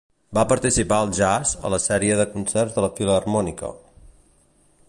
[0.35, 3.71] Va participar al jazz, a la sèrie de concerts de la filharmònica.